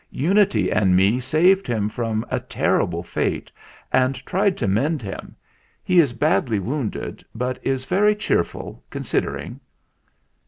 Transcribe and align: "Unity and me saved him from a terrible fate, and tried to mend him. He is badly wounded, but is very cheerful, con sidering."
"Unity 0.09 0.71
and 0.71 0.95
me 0.95 1.19
saved 1.19 1.67
him 1.67 1.87
from 1.87 2.25
a 2.31 2.39
terrible 2.39 3.03
fate, 3.03 3.51
and 3.93 4.15
tried 4.25 4.57
to 4.57 4.67
mend 4.67 4.99
him. 4.99 5.35
He 5.83 5.99
is 5.99 6.11
badly 6.11 6.57
wounded, 6.57 7.23
but 7.35 7.59
is 7.61 7.85
very 7.85 8.15
cheerful, 8.15 8.83
con 8.89 9.03
sidering." 9.03 9.59